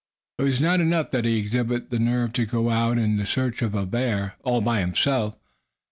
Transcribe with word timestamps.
It 0.39 0.41
was 0.45 0.59
not 0.59 0.81
enough 0.81 1.11
that 1.11 1.25
he 1.25 1.37
exhibit 1.37 1.91
the 1.91 1.99
nerve 1.99 2.33
to 2.33 2.41
want 2.41 2.49
to 2.49 2.57
go 2.57 2.69
out 2.71 2.97
in 2.97 3.23
search 3.27 3.61
of 3.61 3.75
a 3.75 3.85
bear, 3.85 4.33
all 4.41 4.59
by 4.59 4.79
himself. 4.79 5.37